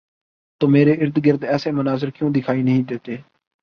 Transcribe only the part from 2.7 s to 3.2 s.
دیتے؟